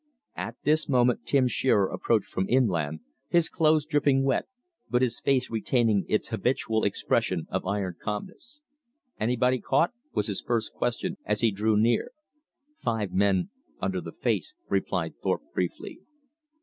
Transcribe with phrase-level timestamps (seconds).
[0.35, 4.47] At this moment Tim Shearer approached from inland, his clothes dripping wet,
[4.89, 8.61] but his face retaining its habitual expression of iron calmness.
[9.19, 12.13] "Anybody caught?" was his first question as he drew near.
[12.83, 15.99] "Five men under the face," replied Thorpe briefly.